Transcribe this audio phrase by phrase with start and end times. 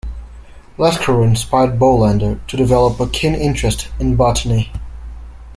[0.79, 4.71] Lesquereux inspired Bolander to develop a keen interest in botany.